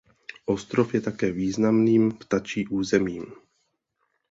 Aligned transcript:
Ostrov 0.53 0.87
je 0.93 1.01
také 1.09 1.27
významným 1.31 2.03
ptačí 2.21 2.61
územím. 2.79 3.25